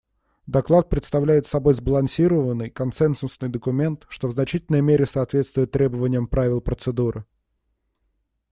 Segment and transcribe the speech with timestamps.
[0.47, 7.23] Доклад представляет собой сбалансированный консенсусный документ, что в значительной мере соответствует требованиям правил процедуры.